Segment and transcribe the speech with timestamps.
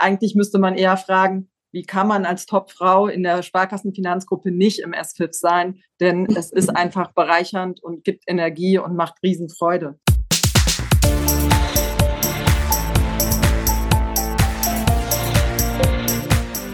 [0.00, 4.92] eigentlich müsste man eher fragen, wie kann man als Topfrau in der Sparkassenfinanzgruppe nicht im
[4.92, 5.80] SFIP sein?
[6.00, 9.98] Denn es ist einfach bereichernd und gibt Energie und macht Riesenfreude.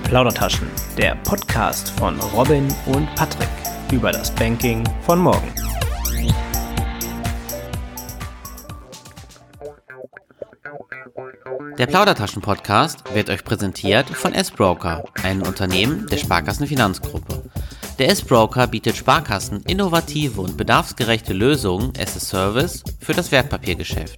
[0.05, 3.49] Plaudertaschen, der Podcast von Robin und Patrick
[3.93, 5.53] über das Banking von morgen.
[11.79, 17.43] Der Plaudertaschen-Podcast wird euch präsentiert von S-Broker, einem Unternehmen der Sparkassenfinanzgruppe.
[17.99, 24.17] Der S-Broker bietet Sparkassen innovative und bedarfsgerechte Lösungen as a Service für das Wertpapiergeschäft.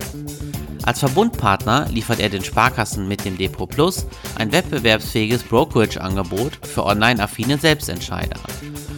[0.82, 4.06] Als Verbundpartner liefert er den Sparkassen mit dem Depot Plus
[4.36, 8.40] ein wettbewerbsfähiges Brokerage-Angebot für online-affine Selbstentscheider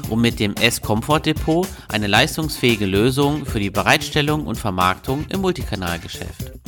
[0.09, 6.60] und mit dem S-Comfort Depot eine leistungsfähige Lösung für die Bereitstellung und Vermarktung im Multikanalgeschäft.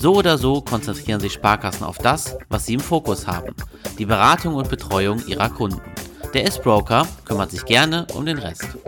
[0.00, 3.52] So oder so konzentrieren sich Sparkassen auf das, was sie im Fokus haben,
[3.98, 5.80] die Beratung und Betreuung ihrer Kunden.
[6.34, 8.78] Der S-Broker kümmert sich gerne um den Rest.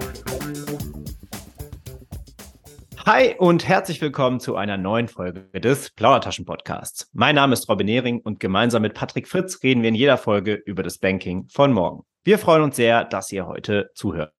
[3.04, 7.10] Hi und herzlich willkommen zu einer neuen Folge des Plaudertaschen Podcasts.
[7.12, 10.54] Mein Name ist Robin Nehring und gemeinsam mit Patrick Fritz reden wir in jeder Folge
[10.54, 12.04] über das Banking von morgen.
[12.22, 14.32] Wir freuen uns sehr, dass ihr heute zuhört.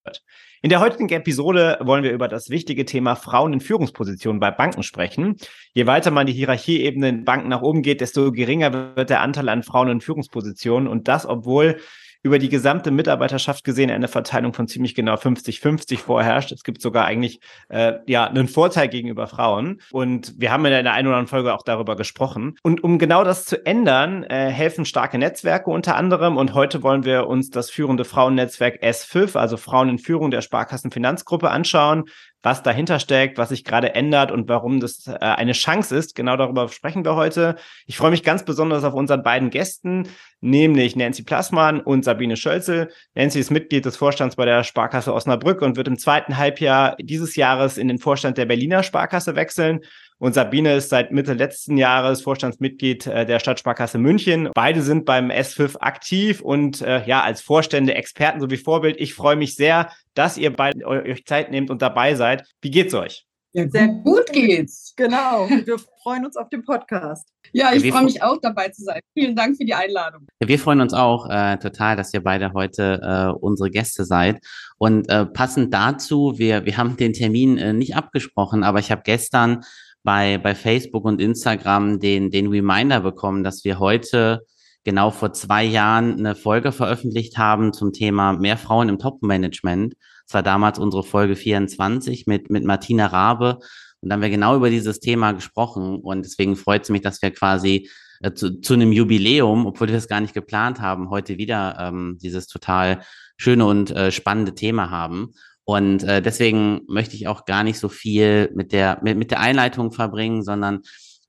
[0.63, 4.83] In der heutigen Episode wollen wir über das wichtige Thema Frauen in Führungspositionen bei Banken
[4.83, 5.37] sprechen.
[5.73, 9.49] Je weiter man die Hierarchieebene in Banken nach oben geht, desto geringer wird der Anteil
[9.49, 11.79] an Frauen in Führungspositionen und das, obwohl
[12.23, 16.51] über die gesamte Mitarbeiterschaft gesehen eine Verteilung von ziemlich genau 50-50 vorherrscht.
[16.51, 19.81] Es gibt sogar eigentlich äh, ja einen Vorteil gegenüber Frauen.
[19.91, 22.57] Und wir haben in der einen oder anderen Folge auch darüber gesprochen.
[22.61, 26.37] Und um genau das zu ändern, äh, helfen starke Netzwerke unter anderem.
[26.37, 31.49] Und heute wollen wir uns das führende Frauennetzwerk S5, also Frauen in Führung der Sparkassenfinanzgruppe,
[31.49, 32.05] anschauen
[32.43, 36.15] was dahinter steckt, was sich gerade ändert und warum das äh, eine Chance ist.
[36.15, 37.55] Genau darüber sprechen wir heute.
[37.85, 40.07] Ich freue mich ganz besonders auf unseren beiden Gästen,
[40.39, 42.91] nämlich Nancy Plassmann und Sabine Schölzel.
[43.15, 47.35] Nancy ist Mitglied des Vorstands bei der Sparkasse Osnabrück und wird im zweiten Halbjahr dieses
[47.35, 49.81] Jahres in den Vorstand der Berliner Sparkasse wechseln.
[50.21, 54.49] Und Sabine ist seit Mitte letzten Jahres Vorstandsmitglied äh, der Stadtsparkasse München.
[54.53, 59.01] Beide sind beim S5 aktiv und äh, ja, als Vorstände, Experten sowie Vorbild.
[59.01, 62.43] Ich freue mich sehr, dass ihr beide euch Zeit nehmt und dabei seid.
[62.61, 63.25] Wie geht's euch?
[63.53, 64.93] Ja, sehr gut geht's.
[64.95, 65.49] Genau.
[65.49, 67.27] Wir freuen uns auf den Podcast.
[67.51, 69.01] Ja, ich freue mich auch dabei zu sein.
[69.15, 70.27] Vielen Dank für die Einladung.
[70.39, 74.39] Ja, wir freuen uns auch äh, total, dass ihr beide heute äh, unsere Gäste seid.
[74.77, 79.01] Und äh, passend dazu, wir, wir haben den Termin äh, nicht abgesprochen, aber ich habe
[79.03, 79.63] gestern
[80.03, 84.41] bei, bei Facebook und Instagram den, den Reminder bekommen, dass wir heute
[84.83, 89.95] genau vor zwei Jahren eine Folge veröffentlicht haben zum Thema mehr Frauen im Top-Management.
[90.25, 93.59] Das war damals unsere Folge 24 mit, mit Martina Rabe.
[94.01, 95.99] Und dann haben wir genau über dieses Thema gesprochen.
[95.99, 97.89] Und deswegen freut es mich, dass wir quasi
[98.21, 102.17] äh, zu, zu einem Jubiläum, obwohl wir das gar nicht geplant haben, heute wieder ähm,
[102.21, 103.01] dieses total
[103.37, 105.33] schöne und äh, spannende Thema haben.
[105.65, 109.39] Und äh, deswegen möchte ich auch gar nicht so viel mit der, mit, mit der
[109.39, 110.81] Einleitung verbringen, sondern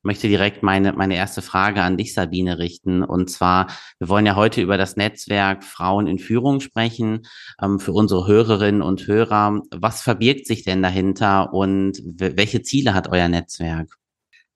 [0.03, 3.03] möchte direkt meine, meine erste Frage an dich, Sabine, richten.
[3.05, 7.23] Und zwar, wir wollen ja heute über das Netzwerk Frauen in Führung sprechen.
[7.63, 13.09] Ähm, für unsere Hörerinnen und Hörer, was verbirgt sich denn dahinter und welche Ziele hat
[13.09, 13.97] euer Netzwerk?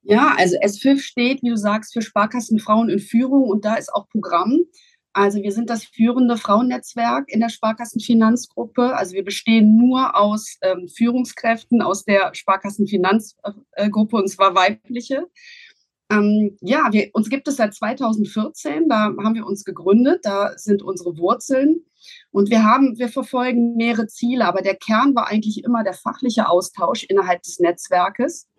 [0.03, 3.93] Ja, also S5 steht, wie du sagst, für Sparkassen Frauen in Führung und da ist
[3.93, 4.61] auch Programm.
[5.17, 8.95] Also wir sind das führende Frauennetzwerk in der Sparkassenfinanzgruppe.
[8.95, 15.27] Also wir bestehen nur aus ähm, Führungskräften aus der Sparkassenfinanzgruppe und zwar weibliche.
[16.11, 20.83] Ähm, ja, wir, uns gibt es seit 2014, da haben wir uns gegründet, da sind
[20.83, 21.87] unsere Wurzeln
[22.31, 26.47] und wir haben, wir verfolgen mehrere Ziele, aber der Kern war eigentlich immer der fachliche
[26.47, 28.51] Austausch innerhalb des Netzwerkes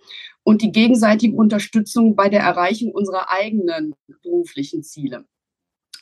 [0.42, 3.94] und die gegenseitige Unterstützung bei der Erreichung unserer eigenen
[4.24, 5.28] beruflichen Ziele.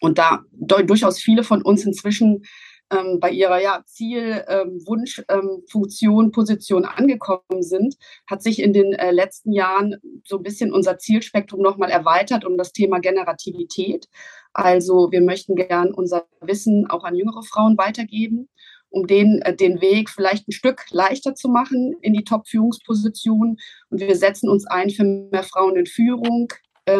[0.05, 2.43] Und da durchaus viele von uns inzwischen
[2.91, 7.95] ähm, bei ihrer ja, Ziel, ähm, Wunsch, ähm, Funktion, Position angekommen sind,
[8.29, 12.55] hat sich in den äh, letzten Jahren so ein bisschen unser Zielspektrum nochmal erweitert um
[12.55, 14.07] das Thema Generativität.
[14.53, 18.47] Also wir möchten gern unser Wissen auch an jüngere Frauen weitergeben,
[18.90, 23.58] um denen äh, den Weg vielleicht ein Stück leichter zu machen in die Top-Führungsposition.
[23.90, 26.49] Und wir setzen uns ein für mehr Frauen in Führung,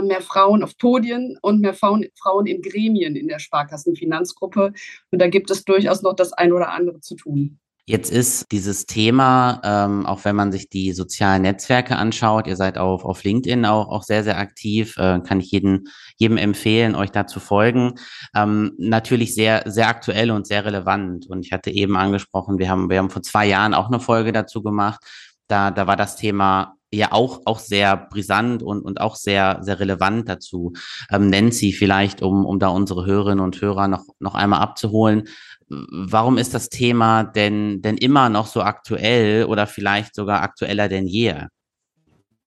[0.02, 4.74] mehr Frauen auf Podien und mehr Frauen, Frauen in Gremien in der Sparkassenfinanzgruppe.
[5.12, 7.60] Und da gibt es durchaus noch das ein oder andere zu tun.
[7.88, 12.80] Jetzt ist dieses Thema, ähm, auch wenn man sich die sozialen Netzwerke anschaut, ihr seid
[12.80, 15.88] auf, auf LinkedIn auch, auch sehr, sehr aktiv, äh, kann ich jeden,
[16.18, 17.94] jedem empfehlen, euch da zu folgen.
[18.36, 21.28] Ähm, natürlich sehr, sehr aktuell und sehr relevant.
[21.28, 24.32] Und ich hatte eben angesprochen, wir haben, wir haben vor zwei Jahren auch eine Folge
[24.32, 25.04] dazu gemacht.
[25.48, 29.80] Da, da war das Thema ja auch, auch sehr brisant und, und auch sehr, sehr
[29.80, 30.74] relevant dazu.
[31.12, 35.28] Ähm, Nancy, vielleicht, um, um da unsere Hörerinnen und Hörer noch, noch einmal abzuholen.
[35.68, 41.08] Warum ist das Thema denn, denn immer noch so aktuell oder vielleicht sogar aktueller denn
[41.08, 41.34] je?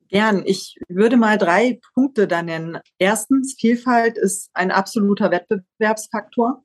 [0.08, 0.42] Gern.
[0.46, 2.78] Ich würde mal drei Punkte da nennen.
[2.98, 6.64] Erstens, Vielfalt ist ein absoluter Wettbewerbsfaktor.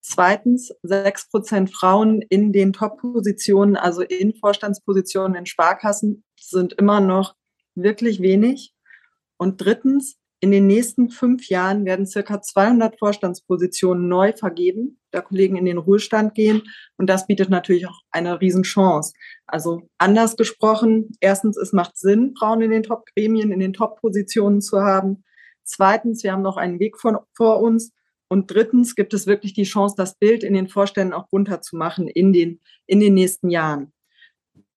[0.00, 7.34] Zweitens, sechs Prozent Frauen in den Top-Positionen, also in Vorstandspositionen in Sparkassen, sind immer noch
[7.74, 8.74] wirklich wenig.
[9.36, 15.56] Und drittens, in den nächsten fünf Jahren werden circa 200 Vorstandspositionen neu vergeben, da Kollegen
[15.56, 16.62] in den Ruhestand gehen.
[16.96, 19.12] Und das bietet natürlich auch eine Riesenchance.
[19.46, 24.80] Also anders gesprochen, erstens, es macht Sinn, Frauen in den Top-Gremien, in den Top-Positionen zu
[24.80, 25.24] haben.
[25.62, 27.92] Zweitens, wir haben noch einen Weg vor, vor uns.
[28.28, 31.76] Und drittens gibt es wirklich die Chance, das Bild in den Vorständen auch bunter zu
[31.76, 33.92] machen in den, in den nächsten Jahren.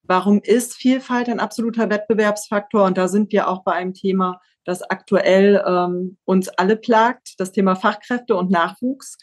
[0.03, 2.83] Warum ist Vielfalt ein absoluter Wettbewerbsfaktor?
[2.83, 7.51] Und da sind wir auch bei einem Thema, das aktuell ähm, uns alle plagt, das
[7.51, 9.17] Thema Fachkräfte und Nachwuchs.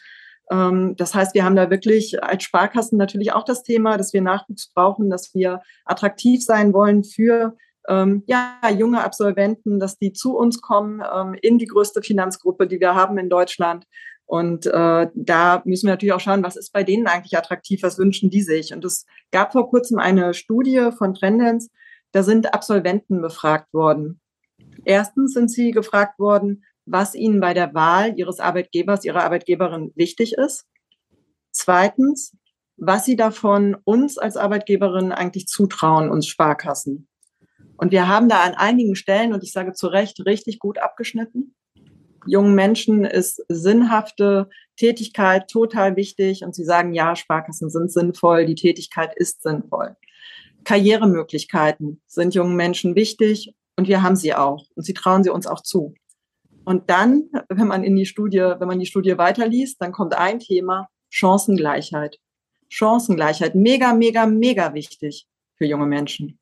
[0.51, 4.21] Ähm, das heißt, wir haben da wirklich als Sparkassen natürlich auch das Thema, dass wir
[4.21, 7.55] Nachwuchs brauchen, dass wir attraktiv sein wollen für
[7.87, 12.79] ähm, ja, junge Absolventen, dass die zu uns kommen ähm, in die größte Finanzgruppe, die
[12.79, 13.85] wir haben in Deutschland.
[14.31, 17.97] Und äh, da müssen wir natürlich auch schauen, was ist bei denen eigentlich attraktiv, was
[17.97, 18.73] wünschen die sich.
[18.73, 21.69] Und es gab vor kurzem eine Studie von Trendens,
[22.13, 24.21] da sind Absolventen befragt worden.
[24.85, 30.31] Erstens sind sie gefragt worden, was ihnen bei der Wahl ihres Arbeitgebers, ihrer Arbeitgeberin wichtig
[30.37, 30.63] ist.
[31.51, 32.33] Zweitens,
[32.77, 37.09] was sie davon uns als Arbeitgeberin eigentlich zutrauen, uns Sparkassen.
[37.75, 41.53] Und wir haben da an einigen Stellen, und ich sage zu Recht, richtig gut abgeschnitten
[42.25, 48.55] jungen Menschen ist sinnhafte Tätigkeit total wichtig und sie sagen, ja, Sparkassen sind sinnvoll, die
[48.55, 49.95] Tätigkeit ist sinnvoll.
[50.63, 55.47] Karrieremöglichkeiten sind jungen Menschen wichtig und wir haben sie auch und sie trauen sie uns
[55.47, 55.93] auch zu.
[56.63, 60.39] Und dann, wenn man in die Studie, wenn man die Studie weiterliest, dann kommt ein
[60.39, 62.19] Thema, Chancengleichheit.
[62.69, 66.39] Chancengleichheit, mega, mega, mega wichtig für junge Menschen.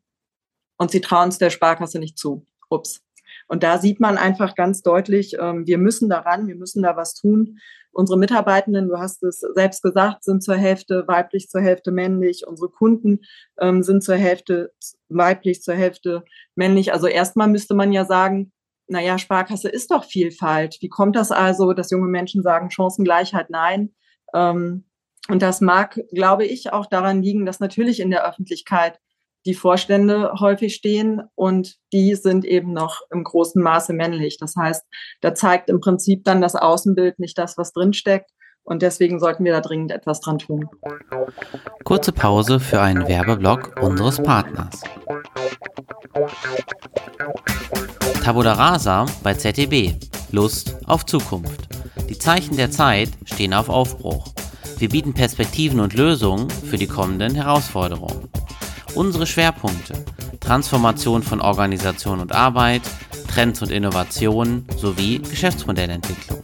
[0.77, 2.45] Und sie trauen es der Sparkasse nicht zu.
[2.69, 3.01] Ups.
[3.49, 7.15] Und da sieht man einfach ganz deutlich, ähm, wir müssen daran, wir müssen da was
[7.15, 7.57] tun.
[7.91, 12.45] Unsere Mitarbeitenden, du hast es selbst gesagt, sind zur Hälfte weiblich, zur Hälfte männlich.
[12.45, 13.21] Unsere Kunden
[13.59, 14.71] ähm, sind zur Hälfte
[15.09, 16.23] weiblich, zur Hälfte
[16.55, 16.93] männlich.
[16.93, 18.51] Also erstmal müsste man ja sagen,
[18.87, 20.77] naja, Sparkasse ist doch Vielfalt.
[20.81, 23.95] Wie kommt das also, dass junge Menschen sagen, Chancengleichheit nein?
[24.33, 24.85] Ähm,
[25.27, 28.99] und das mag, glaube ich, auch daran liegen, dass natürlich in der Öffentlichkeit
[29.45, 34.37] die Vorstände häufig stehen und die sind eben noch im großen Maße männlich.
[34.37, 34.83] Das heißt,
[35.21, 38.29] da zeigt im Prinzip dann das Außenbild nicht das, was drinsteckt.
[38.63, 40.69] Und deswegen sollten wir da dringend etwas dran tun.
[41.85, 44.81] Kurze Pause für einen Werbeblock unseres Partners.
[48.23, 49.95] Tabula Rasa bei ZDB.
[50.31, 51.67] Lust auf Zukunft.
[52.09, 54.27] Die Zeichen der Zeit stehen auf Aufbruch.
[54.77, 58.29] Wir bieten Perspektiven und Lösungen für die kommenden Herausforderungen.
[58.95, 60.05] Unsere Schwerpunkte
[60.39, 62.81] Transformation von Organisation und Arbeit,
[63.27, 66.39] Trends und Innovationen sowie Geschäftsmodellentwicklung.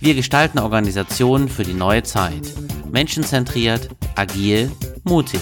[0.00, 2.42] Wir gestalten Organisationen für die neue Zeit.
[2.90, 4.70] Menschenzentriert, agil,
[5.02, 5.40] mutig.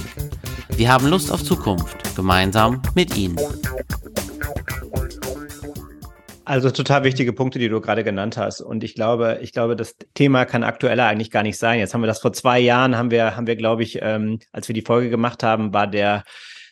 [0.76, 3.36] Wir haben Lust auf Zukunft, gemeinsam mit Ihnen.
[6.52, 8.60] Also total wichtige Punkte, die du gerade genannt hast.
[8.60, 11.78] Und ich glaube, ich glaube, das Thema kann aktueller eigentlich gar nicht sein.
[11.78, 14.68] Jetzt haben wir das vor zwei Jahren, haben wir, haben wir, glaube ich, ähm, als
[14.68, 16.24] wir die Folge gemacht haben, war der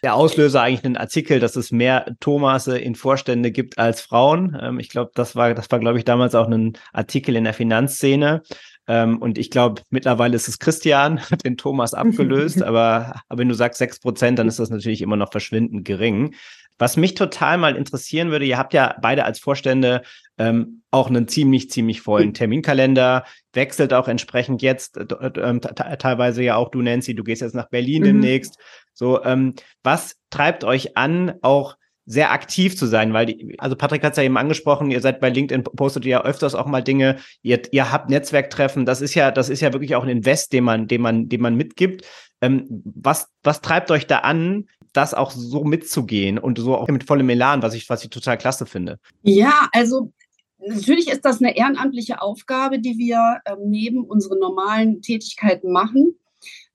[0.02, 4.54] der Auslöser eigentlich ein Artikel, dass es mehr Thomase in Vorstände gibt als Frauen.
[4.60, 7.54] Ähm, ich glaube, das war, das war, glaube ich, damals auch ein Artikel in der
[7.54, 8.42] Finanzszene.
[8.86, 12.62] Ähm, und ich glaube, mittlerweile ist es Christian, hat den Thomas abgelöst.
[12.64, 16.34] aber, aber wenn du sagst sechs Prozent, dann ist das natürlich immer noch verschwindend gering.
[16.80, 20.00] Was mich total mal interessieren würde, ihr habt ja beide als Vorstände
[20.38, 26.56] ähm, auch einen ziemlich, ziemlich vollen Terminkalender, wechselt auch entsprechend jetzt, äh, äh, teilweise ja
[26.56, 28.06] auch du, Nancy, du gehst jetzt nach Berlin mhm.
[28.06, 28.58] demnächst.
[28.94, 34.02] So, ähm, was treibt euch an, auch sehr aktiv zu sein, weil die, also Patrick
[34.02, 37.16] hat es ja eben angesprochen, ihr seid bei LinkedIn, postet ja öfters auch mal Dinge,
[37.42, 40.64] ihr, ihr habt Netzwerktreffen, das ist ja, das ist ja wirklich auch ein Invest, den
[40.64, 42.06] man, den man, den man mitgibt.
[42.40, 47.04] Ähm, was, was treibt euch da an, das auch so mitzugehen und so auch mit
[47.04, 48.98] vollem Elan, was ich, was ich total klasse finde.
[49.22, 50.12] Ja, also
[50.58, 56.14] natürlich ist das eine ehrenamtliche Aufgabe, die wir ähm, neben unseren normalen Tätigkeiten machen.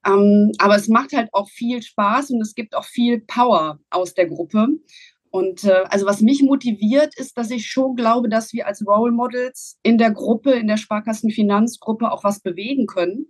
[0.05, 4.13] Ähm, aber es macht halt auch viel Spaß und es gibt auch viel Power aus
[4.13, 4.67] der Gruppe.
[5.31, 9.11] Und äh, also was mich motiviert, ist, dass ich schon glaube, dass wir als Role
[9.11, 13.27] Models in der Gruppe, in der Sparkassenfinanzgruppe auch was bewegen können.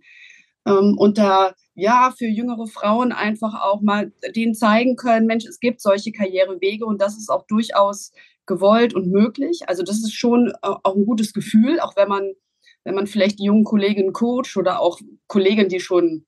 [0.66, 5.60] Ähm, und da ja für jüngere Frauen einfach auch mal denen zeigen können, Mensch, es
[5.60, 8.12] gibt solche Karrierewege und das ist auch durchaus
[8.46, 9.62] gewollt und möglich.
[9.68, 12.34] Also das ist schon äh, auch ein gutes Gefühl, auch wenn man,
[12.84, 16.26] wenn man vielleicht die jungen Kolleginnen coacht oder auch Kolleginnen, die schon,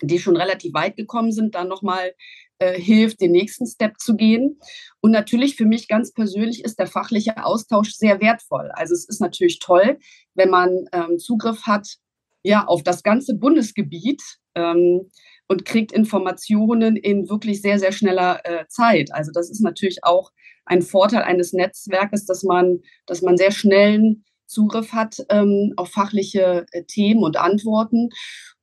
[0.00, 2.14] die schon relativ weit gekommen sind, dann nochmal
[2.58, 4.58] äh, hilft, den nächsten Step zu gehen.
[5.00, 8.70] Und natürlich für mich ganz persönlich ist der fachliche Austausch sehr wertvoll.
[8.74, 9.98] Also es ist natürlich toll,
[10.34, 11.98] wenn man ähm, Zugriff hat
[12.42, 14.22] ja, auf das ganze Bundesgebiet
[14.54, 15.10] ähm,
[15.48, 19.12] und kriegt Informationen in wirklich sehr, sehr schneller äh, Zeit.
[19.12, 20.30] Also das ist natürlich auch
[20.64, 26.66] ein Vorteil eines Netzwerkes, dass man, dass man sehr schnellen Zugriff hat ähm, auf fachliche
[26.72, 28.10] äh, Themen und Antworten.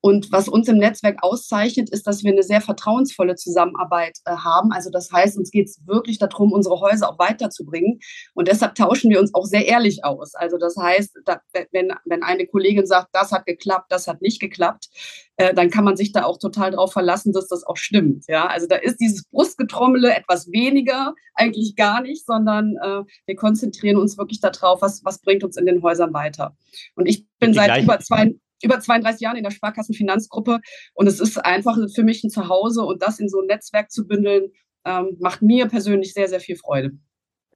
[0.02, 4.72] Und was uns im Netzwerk auszeichnet, ist, dass wir eine sehr vertrauensvolle Zusammenarbeit äh, haben.
[4.72, 8.00] Also das heißt, uns geht es wirklich darum, unsere Häuser auch weiterzubringen.
[8.34, 10.36] Und deshalb tauschen wir uns auch sehr ehrlich aus.
[10.36, 11.42] Also das heißt, da,
[11.72, 14.88] wenn, wenn eine Kollegin sagt, das hat geklappt, das hat nicht geklappt,
[15.36, 18.26] äh, dann kann man sich da auch total darauf verlassen, dass das auch stimmt.
[18.28, 23.98] Ja, also da ist dieses Brustgetrommele etwas weniger, eigentlich gar nicht, sondern äh, wir konzentrieren
[23.98, 26.56] uns wirklich darauf, was, was bringt uns in den Häusern weiter.
[26.96, 30.60] Und ich bin seit über zwei über 32 Jahren in der Sparkassenfinanzgruppe
[30.94, 34.08] und es ist einfach für mich ein Zuhause und das in so ein Netzwerk zu
[34.08, 34.52] bündeln,
[34.86, 36.92] ähm, macht mir persönlich sehr, sehr viel Freude.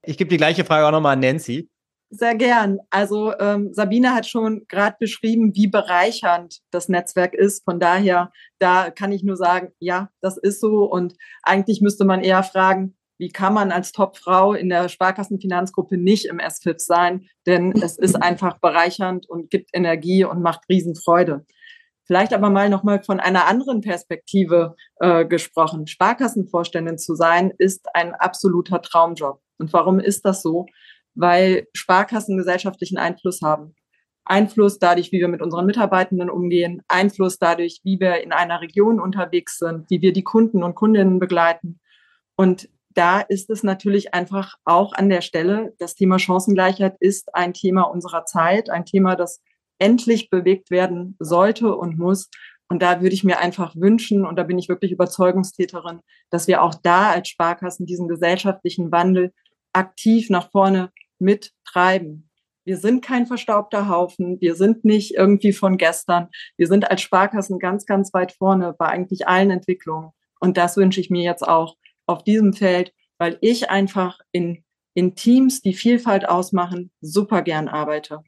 [0.03, 1.69] Ich gebe die gleiche Frage auch nochmal an Nancy.
[2.10, 2.77] Sehr gern.
[2.91, 7.63] Also ähm, Sabine hat schon gerade beschrieben, wie bereichernd das Netzwerk ist.
[7.63, 10.83] Von daher, da kann ich nur sagen, ja, das ist so.
[10.83, 16.25] Und eigentlich müsste man eher fragen, wie kann man als Topfrau in der Sparkassenfinanzgruppe nicht
[16.25, 17.27] im SFIP sein?
[17.46, 21.46] Denn es ist einfach bereichernd und gibt Energie und macht Riesenfreude.
[22.05, 25.88] Vielleicht aber mal nochmal von einer anderen Perspektive äh, gesprochen.
[25.88, 29.41] Sparkassenvorständin zu sein, ist ein absoluter Traumjob.
[29.58, 30.65] Und warum ist das so?
[31.15, 33.75] Weil Sparkassen gesellschaftlichen Einfluss haben.
[34.25, 39.00] Einfluss dadurch, wie wir mit unseren Mitarbeitenden umgehen, Einfluss dadurch, wie wir in einer Region
[39.00, 41.79] unterwegs sind, wie wir die Kunden und Kundinnen begleiten.
[42.36, 47.53] Und da ist es natürlich einfach auch an der Stelle, das Thema Chancengleichheit ist ein
[47.53, 49.41] Thema unserer Zeit, ein Thema, das
[49.79, 52.29] endlich bewegt werden sollte und muss.
[52.69, 56.63] Und da würde ich mir einfach wünschen, und da bin ich wirklich Überzeugungstäterin, dass wir
[56.63, 59.33] auch da als Sparkassen diesen gesellschaftlichen Wandel
[59.73, 62.29] aktiv nach vorne mittreiben.
[62.65, 64.39] Wir sind kein verstaubter Haufen.
[64.39, 66.29] Wir sind nicht irgendwie von gestern.
[66.57, 70.12] Wir sind als Sparkassen ganz, ganz weit vorne bei eigentlich allen Entwicklungen.
[70.39, 75.15] Und das wünsche ich mir jetzt auch auf diesem Feld, weil ich einfach in, in
[75.15, 78.19] Teams, die Vielfalt ausmachen, super gern arbeite.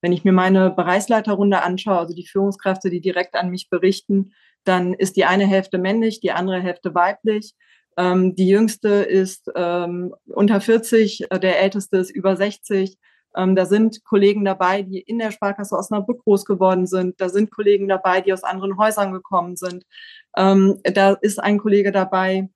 [0.00, 4.32] Wenn ich mir meine Bereichsleiterrunde anschaue, also die Führungskräfte, die direkt an mich berichten,
[4.64, 7.54] dann ist die eine Hälfte männlich, die andere Hälfte weiblich.
[7.96, 12.96] Ähm, die jüngste ist ähm, unter 40, äh, der älteste ist über 60.
[13.36, 17.20] Ähm, da sind Kollegen dabei, die in der Sparkasse Osnabrück groß geworden sind.
[17.20, 19.84] Da sind Kollegen dabei, die aus anderen Häusern gekommen sind.
[20.36, 22.48] Ähm, da ist ein Kollege dabei,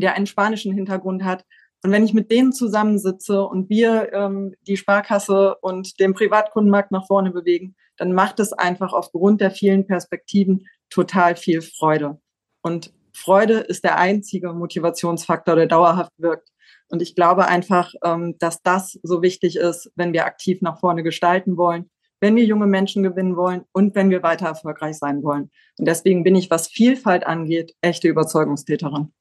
[0.00, 1.44] der einen spanischen Hintergrund hat.
[1.82, 7.06] Und wenn ich mit denen zusammensitze und wir ähm, die Sparkasse und den Privatkundenmarkt nach
[7.06, 12.20] vorne bewegen, dann macht es einfach aufgrund der vielen Perspektiven total viel Freude.
[12.62, 16.48] Und Freude ist der einzige Motivationsfaktor, der dauerhaft wirkt.
[16.88, 21.02] Und ich glaube einfach, ähm, dass das so wichtig ist, wenn wir aktiv nach vorne
[21.02, 25.50] gestalten wollen, wenn wir junge Menschen gewinnen wollen und wenn wir weiter erfolgreich sein wollen.
[25.78, 29.12] Und deswegen bin ich, was Vielfalt angeht, echte Überzeugungstäterin.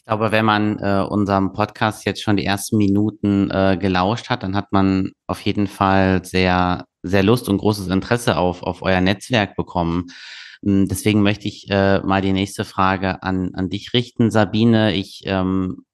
[0.00, 4.42] Ich glaube, wenn man äh, unserem Podcast jetzt schon die ersten Minuten äh, gelauscht hat,
[4.42, 9.02] dann hat man auf jeden Fall sehr, sehr Lust und großes Interesse auf, auf euer
[9.02, 10.06] Netzwerk bekommen.
[10.64, 14.94] Hm, deswegen möchte ich äh, mal die nächste Frage an, an dich richten, Sabine.
[14.94, 15.84] Ich ähm,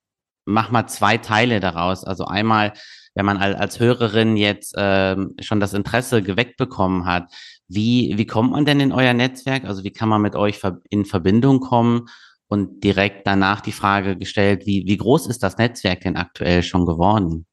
[0.44, 2.04] mach mal zwei Teile daraus.
[2.04, 2.75] Also einmal,
[3.14, 7.32] wenn man als, Hörerin jetzt ähm, schon das Interesse geweckt bekommen hat,
[7.66, 9.64] wie, wie kommt man denn in euer Netzwerk?
[9.64, 10.60] Also wie kann man mit euch
[10.90, 12.06] in Verbindung kommen?
[12.48, 16.86] Und direkt danach die Frage gestellt, wie, wie groß ist das Netzwerk denn aktuell schon
[16.86, 17.46] geworden?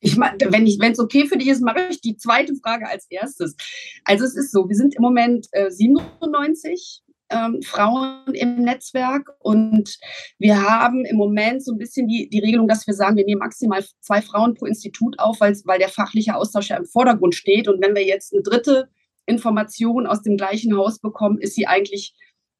[0.00, 3.56] Ich meine, wenn es okay für dich ist, mache ich die zweite Frage als erstes.
[4.04, 9.96] Also es ist so, wir sind im Moment äh, 97 ähm, Frauen im Netzwerk und
[10.38, 13.40] wir haben im Moment so ein bisschen die, die Regelung, dass wir sagen, wir nehmen
[13.40, 17.68] maximal zwei Frauen pro Institut auf, weil, weil der fachliche Austausch ja im Vordergrund steht.
[17.68, 18.88] Und wenn wir jetzt eine dritte
[19.26, 22.14] Information aus dem gleichen Haus bekommen, ist sie eigentlich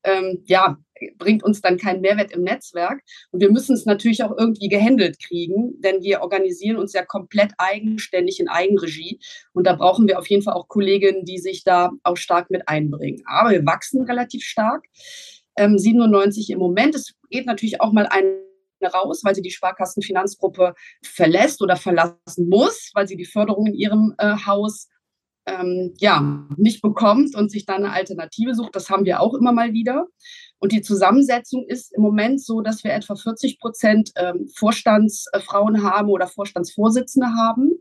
[0.04, 0.78] ähm, ja,
[1.18, 3.02] bringt uns dann keinen Mehrwert im Netzwerk.
[3.30, 7.52] Und wir müssen es natürlich auch irgendwie gehandelt kriegen, denn wir organisieren uns ja komplett
[7.59, 9.18] eigenständig in Eigenregie.
[9.52, 12.68] Und da brauchen wir auf jeden Fall auch Kolleginnen, die sich da auch stark mit
[12.68, 13.23] einbringen.
[13.26, 14.85] Aber wir wachsen relativ stark.
[15.56, 16.94] Ähm, 97 im Moment.
[16.94, 18.25] Es geht natürlich auch mal ein
[18.82, 24.14] raus, weil sie die Sparkassenfinanzgruppe verlässt oder verlassen muss, weil sie die Förderung in ihrem
[24.18, 24.88] äh, Haus
[25.47, 28.77] ähm, ja, nicht bekommt und sich dann eine Alternative sucht.
[28.77, 30.07] Das haben wir auch immer mal wieder.
[30.59, 36.09] Und die Zusammensetzung ist im Moment so, dass wir etwa 40 Prozent ähm, Vorstandsfrauen haben
[36.09, 37.73] oder Vorstandsvorsitzende haben.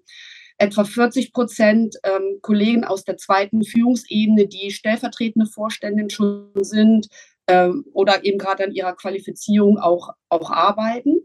[0.58, 7.08] Etwa 40 Prozent ähm, Kollegen aus der zweiten Führungsebene, die stellvertretende Vorständin schon sind
[7.48, 11.22] ähm, oder eben gerade an ihrer Qualifizierung auch, auch arbeiten.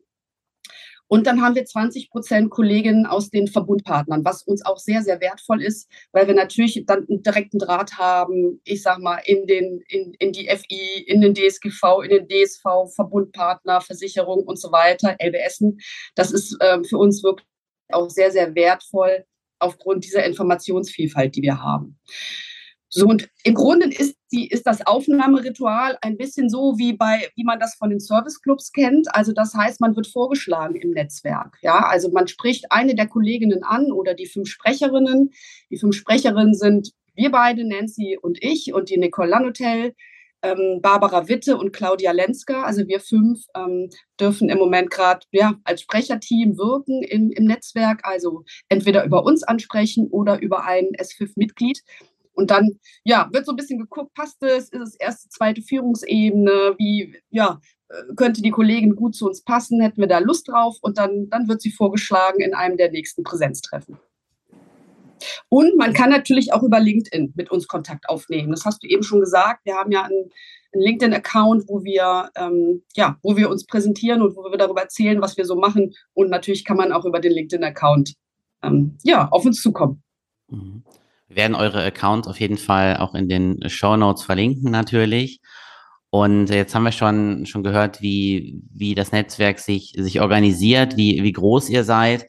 [1.09, 5.21] Und dann haben wir 20 Prozent Kolleginnen aus den Verbundpartnern, was uns auch sehr, sehr
[5.21, 9.83] wertvoll ist, weil wir natürlich dann einen direkten Draht haben, ich sag mal, in, den,
[9.89, 15.17] in, in die FI, in den DSGV, in den DSV, Verbundpartner, Versicherung und so weiter,
[15.21, 15.79] LBSen.
[16.15, 17.47] Das ist äh, für uns wirklich
[17.91, 19.25] auch sehr, sehr wertvoll
[19.59, 21.99] aufgrund dieser Informationsvielfalt, die wir haben.
[22.97, 27.45] So, und im Grunde ist, die, ist das Aufnahmeritual ein bisschen so, wie, bei, wie
[27.45, 29.15] man das von den Serviceclubs kennt.
[29.15, 31.59] Also das heißt, man wird vorgeschlagen im Netzwerk.
[31.61, 31.81] Ja?
[31.81, 35.31] Also man spricht eine der Kolleginnen an oder die fünf Sprecherinnen.
[35.69, 39.95] Die fünf Sprecherinnen sind wir beide, Nancy und ich und die Nicole Lanotel,
[40.41, 42.63] ähm, Barbara Witte und Claudia Lenska.
[42.63, 48.01] Also wir fünf ähm, dürfen im Moment gerade ja, als Sprecherteam wirken im, im Netzwerk.
[48.05, 51.83] Also entweder über uns ansprechen oder über ein S5-Mitglied.
[52.37, 56.75] Und dann, ja, wird so ein bisschen geguckt, passt es, ist es erste, zweite Führungsebene,
[56.79, 60.77] wie, ja, äh, könnte die Kollegin gut zu uns passen, hätten wir da Lust drauf
[60.83, 63.99] und dann, dann wird sie vorgeschlagen in einem der nächsten Präsenztreffen.
[65.49, 68.51] Und man kann natürlich auch über LinkedIn mit uns Kontakt aufnehmen.
[68.51, 69.65] Das hast du eben schon gesagt.
[69.65, 70.31] Wir haben ja einen,
[70.75, 75.23] einen LinkedIn-Account, wo wir ähm, ja, wo wir uns präsentieren und wo wir darüber erzählen,
[75.23, 75.95] was wir so machen.
[76.13, 78.15] Und natürlich kann man auch über den LinkedIn-Account
[78.63, 80.03] ähm, ja, auf uns zukommen.
[80.49, 80.85] Mhm.
[81.29, 85.41] Wir werden eure Accounts auf jeden Fall auch in den Show Notes verlinken natürlich.
[86.11, 91.23] Und jetzt haben wir schon, schon gehört, wie, wie das Netzwerk sich, sich organisiert, wie,
[91.23, 92.27] wie groß ihr seid.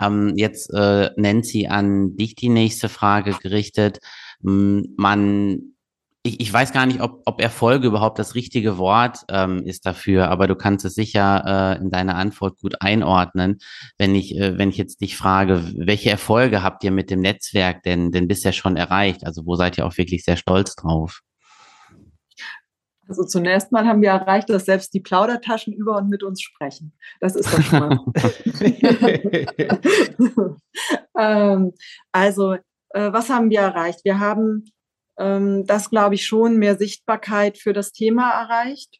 [0.00, 4.00] Ähm, jetzt äh, Nancy an dich die nächste Frage gerichtet.
[4.42, 5.69] Man
[6.22, 10.28] ich, ich weiß gar nicht, ob, ob Erfolge überhaupt das richtige Wort ähm, ist dafür,
[10.28, 13.58] aber du kannst es sicher äh, in deiner Antwort gut einordnen.
[13.96, 17.82] Wenn ich, äh, wenn ich jetzt dich frage, welche Erfolge habt ihr mit dem Netzwerk
[17.84, 19.24] denn, denn bisher schon erreicht?
[19.24, 21.20] Also wo seid ihr auch wirklich sehr stolz drauf?
[23.08, 26.92] Also zunächst mal haben wir erreicht, dass selbst die Plaudertaschen über und mit uns sprechen.
[27.20, 27.98] Das ist doch schon mal.
[31.18, 31.72] ähm,
[32.12, 32.52] also,
[32.90, 34.00] äh, was haben wir erreicht?
[34.04, 34.64] Wir haben
[35.18, 38.98] ähm, das, glaube ich, schon mehr Sichtbarkeit für das Thema erreicht.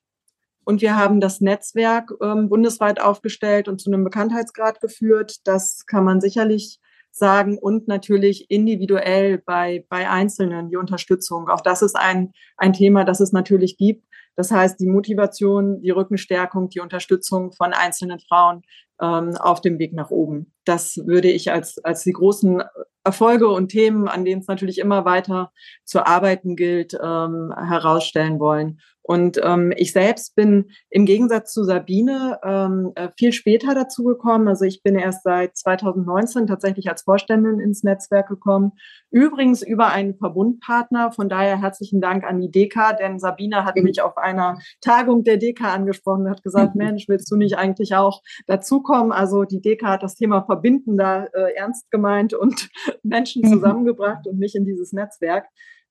[0.65, 5.39] Und wir haben das Netzwerk ähm, bundesweit aufgestellt und zu einem Bekanntheitsgrad geführt.
[5.45, 6.79] Das kann man sicherlich
[7.11, 7.59] sagen.
[7.59, 11.49] Und natürlich individuell bei, bei Einzelnen die Unterstützung.
[11.49, 14.07] Auch das ist ein, ein Thema, das es natürlich gibt.
[14.37, 18.63] Das heißt, die Motivation, die Rückenstärkung, die Unterstützung von einzelnen Frauen
[19.01, 20.53] ähm, auf dem Weg nach oben.
[20.65, 22.63] Das würde ich als, als die großen
[23.03, 25.53] Erfolge und Themen, an denen es natürlich immer weiter
[25.85, 28.79] zu arbeiten gilt, ähm, herausstellen wollen.
[29.03, 34.47] Und ähm, ich selbst bin im Gegensatz zu Sabine ähm, äh, viel später dazu gekommen.
[34.47, 38.73] Also ich bin erst seit 2019 tatsächlich als Vorständin ins Netzwerk gekommen.
[39.11, 41.11] Übrigens über einen Verbundpartner.
[41.13, 45.39] Von daher herzlichen Dank an die DK, denn Sabine hat mich auf einer Tagung der
[45.39, 48.90] DK angesprochen und hat gesagt, Mensch, willst du nicht eigentlich auch dazukommen?
[48.93, 52.69] Also die DK hat das Thema Verbinden da äh, ernst gemeint und
[53.03, 53.55] Menschen mhm.
[53.55, 55.47] zusammengebracht und mich in dieses Netzwerk.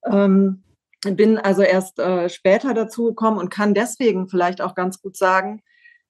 [0.06, 0.64] Ähm,
[1.04, 5.62] bin also erst äh, später dazu gekommen und kann deswegen vielleicht auch ganz gut sagen,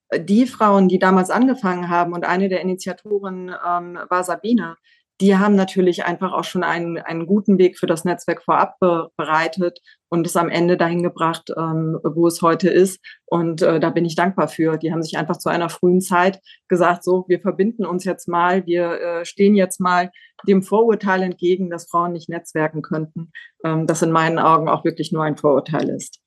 [0.10, 4.78] äh, die Frauen, die damals angefangen haben und eine der Initiatoren ähm, war Sabine,
[5.22, 9.10] die haben natürlich einfach auch schon einen, einen guten Weg für das Netzwerk vorab be
[9.18, 13.00] bereitet und es am Ende dahin gebracht, ähm, wo es heute ist.
[13.26, 14.78] Und äh, da bin ich dankbar für.
[14.78, 18.66] Die haben sich einfach zu einer frühen Zeit gesagt, so, wir verbinden uns jetzt mal,
[18.66, 20.10] wir äh, stehen jetzt mal
[20.48, 23.32] dem Vorurteil entgegen, dass Frauen nicht netzwerken könnten,
[23.66, 26.20] ähm, das in meinen Augen auch wirklich nur ein Vorurteil ist.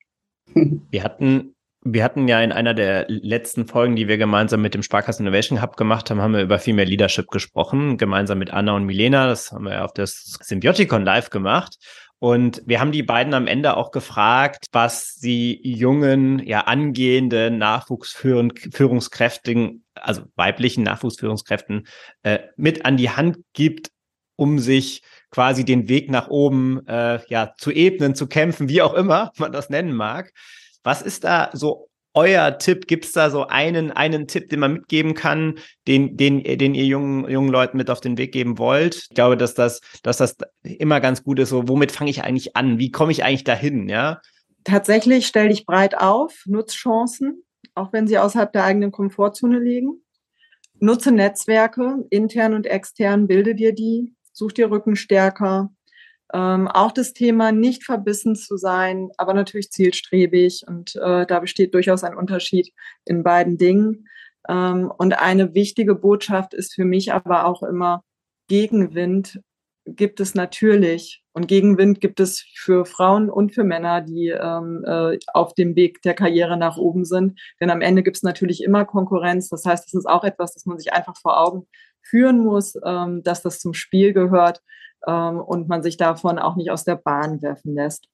[0.55, 1.52] Wir hatten
[1.85, 5.61] wir hatten ja in einer der letzten Folgen, die wir gemeinsam mit dem Sparkassen Innovation
[5.61, 9.27] Hub gemacht haben, haben wir über Female Leadership gesprochen, gemeinsam mit Anna und Milena.
[9.27, 11.79] Das haben wir auf das Symbioticon Live gemacht.
[12.21, 19.85] Und wir haben die beiden am Ende auch gefragt, was sie jungen, ja, angehenden Nachwuchsführungskräften,
[19.97, 21.89] also weiblichen Nachwuchsführungskräften,
[22.23, 23.91] äh, mit an die Hand gibt,
[24.37, 28.95] um sich quasi den Weg nach oben äh, ja, zu ebnen, zu kämpfen, wie auch
[28.95, 30.33] immer man das nennen mag.
[30.83, 32.87] Was ist da so euer Tipp?
[32.87, 36.85] Gibt es da so einen, einen Tipp, den man mitgeben kann, den, den, den ihr
[36.85, 38.97] jungen, jungen Leuten mit auf den Weg geben wollt?
[38.97, 41.51] Ich glaube, dass das, dass das immer ganz gut ist.
[41.51, 42.79] So, womit fange ich eigentlich an?
[42.79, 43.89] Wie komme ich eigentlich dahin?
[43.89, 44.21] Ja.
[44.65, 47.43] Tatsächlich stell dich breit auf, nutz Chancen,
[47.75, 50.03] auch wenn sie außerhalb der eigenen Komfortzone liegen.
[50.79, 55.71] Nutze Netzwerke, intern und extern, bilde dir die, such dir Rückenstärker,
[56.33, 61.75] Ähm, auch das Thema nicht verbissen zu sein, aber natürlich zielstrebig und äh, da besteht
[61.75, 62.73] durchaus ein Unterschied
[63.05, 64.09] in beiden Dingen.
[64.49, 68.03] Ähm, und eine wichtige Botschaft ist für mich aber auch immer,
[68.49, 69.41] Gegenwind
[69.85, 75.19] gibt es natürlich und Gegenwind gibt es für Frauen und für Männer, die ähm, äh,
[75.35, 77.41] auf dem Weg der Karriere nach oben sind.
[77.61, 79.49] Denn am Ende gibt es natürlich immer Konkurrenz.
[79.49, 81.67] Das heißt, es ist auch etwas, das man sich einfach vor Augen
[82.01, 84.63] führen muss, ähm, dass das zum Spiel gehört
[85.07, 88.09] ähm, und man sich davon auch nicht aus der Bahn werfen lässt.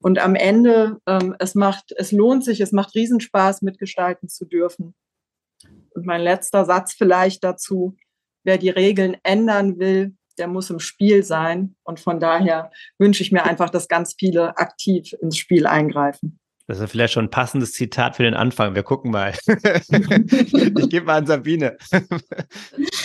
[0.00, 4.94] Und am Ende, ähm, es macht, es lohnt sich, es macht Riesenspaß, mitgestalten zu dürfen.
[5.94, 7.96] Und mein letzter Satz vielleicht dazu,
[8.42, 11.76] wer die Regeln ändern will, der muss im Spiel sein.
[11.84, 16.38] Und von daher wünsche ich mir einfach, dass ganz viele aktiv ins Spiel eingreifen.
[16.66, 18.74] Das ist vielleicht schon ein passendes Zitat für den Anfang.
[18.74, 19.34] Wir gucken mal.
[19.46, 21.76] ich gebe mal an Sabine.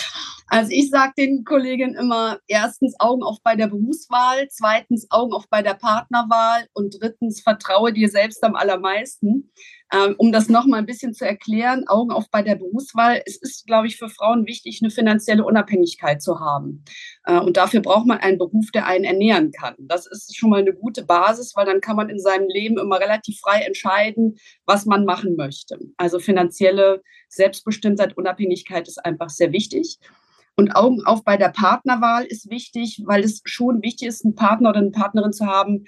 [0.50, 5.48] Also ich sage den Kolleginnen immer, erstens Augen auf bei der Berufswahl, zweitens Augen auf
[5.48, 9.52] bei der Partnerwahl und drittens vertraue dir selbst am allermeisten.
[9.92, 13.22] Ähm, um das nochmal ein bisschen zu erklären, Augen auf bei der Berufswahl.
[13.26, 16.84] Es ist, glaube ich, für Frauen wichtig, eine finanzielle Unabhängigkeit zu haben.
[17.24, 19.74] Äh, und dafür braucht man einen Beruf, der einen ernähren kann.
[19.78, 23.00] Das ist schon mal eine gute Basis, weil dann kann man in seinem Leben immer
[23.00, 25.78] relativ frei entscheiden, was man machen möchte.
[25.96, 29.98] Also finanzielle Selbstbestimmtheit, Unabhängigkeit ist einfach sehr wichtig.
[30.56, 34.70] Und Augen auf bei der Partnerwahl ist wichtig, weil es schon wichtig ist, einen Partner
[34.70, 35.84] oder eine Partnerin zu haben,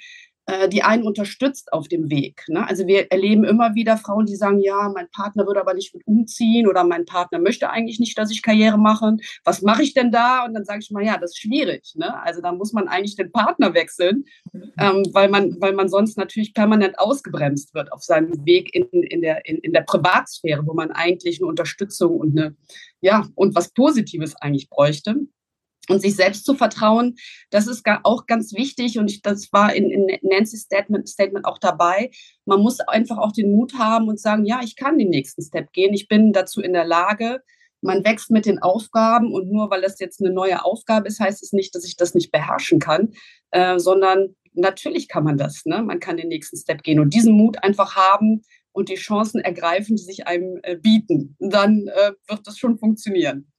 [0.68, 2.44] die einen unterstützt auf dem Weg.
[2.48, 2.66] Ne?
[2.66, 6.07] Also wir erleben immer wieder Frauen, die sagen, ja, mein Partner würde aber nicht mit
[6.07, 9.16] umziehen oder mein Partner möchte eigentlich nicht, dass ich Karriere mache.
[9.44, 10.44] Was mache ich denn da?
[10.44, 11.92] Und dann sage ich mal, ja, das ist schwierig.
[11.94, 12.20] Ne?
[12.22, 14.24] Also da muss man eigentlich den Partner wechseln,
[14.78, 19.22] ähm, weil, man, weil man sonst natürlich permanent ausgebremst wird auf seinem Weg in, in,
[19.22, 22.57] der, in, in der Privatsphäre, wo man eigentlich eine Unterstützung und eine
[23.02, 25.16] ja, und was Positives eigentlich bräuchte.
[25.88, 27.16] Und sich selbst zu vertrauen,
[27.51, 28.99] das ist auch ganz wichtig.
[28.99, 32.11] Und ich, das war in, in Nancy's Statement, Statement auch dabei.
[32.45, 35.73] Man muss einfach auch den Mut haben und sagen, ja, ich kann den nächsten Step
[35.73, 35.92] gehen.
[35.92, 37.42] Ich bin dazu in der Lage.
[37.81, 41.42] Man wächst mit den Aufgaben und nur weil das jetzt eine neue Aufgabe ist, heißt
[41.42, 43.11] es nicht, dass ich das nicht beherrschen kann,
[43.51, 45.64] äh, sondern natürlich kann man das.
[45.64, 45.83] Ne?
[45.83, 48.42] Man kann den nächsten Step gehen und diesen Mut einfach haben,
[48.73, 51.37] und die Chancen ergreifen, die sich einem äh, bieten.
[51.38, 53.52] Dann äh, wird das schon funktionieren.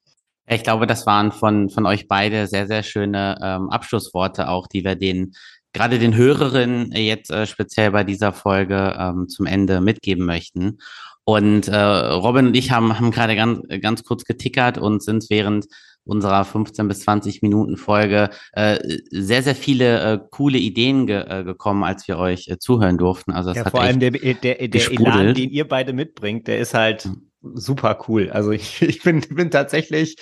[0.47, 4.83] Ich glaube, das waren von, von euch beide sehr, sehr schöne ähm, Abschlussworte auch, die
[4.83, 5.33] wir den
[5.73, 10.77] gerade den Hörerinnen jetzt äh, speziell bei dieser Folge ähm, zum Ende mitgeben möchten.
[11.25, 15.65] Und äh, Robin und ich haben, haben gerade ganz, ganz kurz getickert und sind während
[16.05, 18.77] unserer 15 bis 20 Minuten Folge äh,
[19.09, 23.31] sehr, sehr viele äh, coole Ideen ge äh, gekommen, als wir euch äh, zuhören durften.
[23.31, 27.05] Also ja, vor allem der, der, der Elan, den ihr beide mitbringt, der ist halt
[27.05, 27.29] mhm.
[27.53, 28.29] Super cool.
[28.31, 30.15] Also ich, ich bin, bin tatsächlich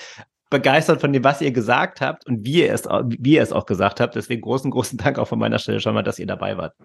[0.49, 3.65] begeistert von dem, was ihr gesagt habt und wie ihr es, wie ihr es auch
[3.65, 4.15] gesagt habt.
[4.15, 6.75] Deswegen großen, großen Dank auch von meiner Stelle schon mal, dass ihr dabei wart.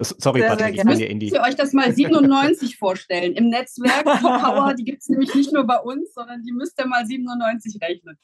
[0.00, 1.26] Sorry, sehr, Patrick, sehr ich bin hier Indie.
[1.26, 3.34] Müsst ihr euch das mal 97 vorstellen.
[3.34, 6.80] Im Netzwerk Top Power, die gibt es nämlich nicht nur bei uns, sondern die müsst
[6.80, 8.18] ihr mal 97 rechnen.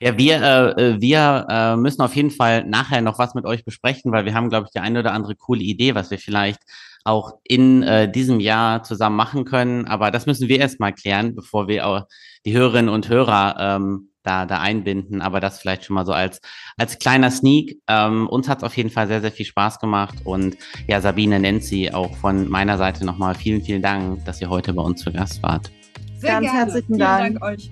[0.00, 4.12] Ja, wir, äh, wir äh, müssen auf jeden Fall nachher noch was mit euch besprechen,
[4.12, 6.60] weil wir haben, glaube ich, die eine oder andere coole Idee, was wir vielleicht
[7.04, 9.86] auch in äh, diesem Jahr zusammen machen können.
[9.86, 12.06] Aber das müssen wir erst mal klären, bevor wir auch
[12.46, 15.22] die Hörerinnen und Hörer ähm, da, da einbinden.
[15.22, 16.40] Aber das vielleicht schon mal so als,
[16.76, 17.78] als kleiner Sneak.
[17.88, 20.16] Ähm, uns hat es auf jeden Fall sehr, sehr viel Spaß gemacht.
[20.24, 20.56] Und
[20.88, 24.82] ja, Sabine Nancy, auch von meiner Seite nochmal vielen, vielen Dank, dass ihr heute bei
[24.82, 25.70] uns zu Gast wart.
[26.18, 26.58] Sehr Ganz gerne.
[26.58, 27.26] herzlichen Dank.
[27.26, 27.70] Vielen Dank euch.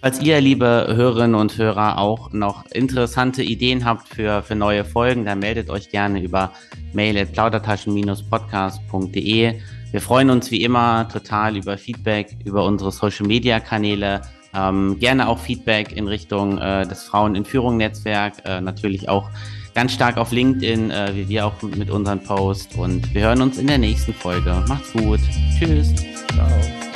[0.00, 5.24] Falls ihr, liebe Hörerinnen und Hörer, auch noch interessante Ideen habt für, für neue Folgen,
[5.24, 6.52] dann meldet euch gerne über
[6.92, 9.54] mail at plaudertaschen-podcast.de.
[9.90, 14.20] Wir freuen uns wie immer total über Feedback, über unsere Social-Media-Kanäle.
[14.58, 19.30] Ähm, gerne auch Feedback in Richtung äh, des Frauen in Führung Netzwerk, äh, natürlich auch
[19.74, 22.76] ganz stark auf LinkedIn, äh, wie wir auch mit unseren Posts.
[22.76, 24.64] Und wir hören uns in der nächsten Folge.
[24.66, 25.20] Macht's gut.
[25.58, 25.94] Tschüss.
[26.34, 26.87] Ciao.